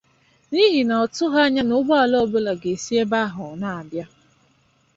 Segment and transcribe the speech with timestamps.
[0.51, 4.05] n'ihi na ọ tụghị anya na ụgbọala ọbụla ga-esi ebe ahụ na-abịa